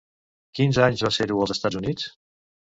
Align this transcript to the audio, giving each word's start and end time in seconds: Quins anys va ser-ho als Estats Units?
Quins 0.59 0.79
anys 0.85 1.05
va 1.09 1.13
ser-ho 1.19 1.39
als 1.45 1.55
Estats 1.59 1.81
Units? 1.85 2.11